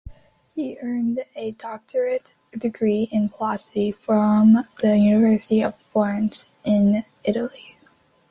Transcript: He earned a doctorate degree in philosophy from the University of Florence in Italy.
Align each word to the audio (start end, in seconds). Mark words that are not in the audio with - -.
He 0.55 0.79
earned 0.81 1.23
a 1.35 1.51
doctorate 1.51 2.33
degree 2.57 3.07
in 3.11 3.29
philosophy 3.29 3.91
from 3.91 4.65
the 4.81 4.97
University 4.97 5.61
of 5.61 5.75
Florence 5.77 6.45
in 6.65 7.05
Italy. 7.23 7.77